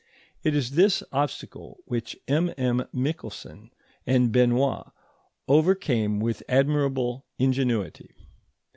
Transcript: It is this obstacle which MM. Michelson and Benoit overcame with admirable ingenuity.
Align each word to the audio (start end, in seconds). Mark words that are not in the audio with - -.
It 0.41 0.55
is 0.55 0.71
this 0.71 1.03
obstacle 1.11 1.77
which 1.85 2.17
MM. 2.27 2.87
Michelson 2.91 3.69
and 4.03 4.31
Benoit 4.31 4.85
overcame 5.47 6.19
with 6.19 6.41
admirable 6.49 7.27
ingenuity. 7.37 8.15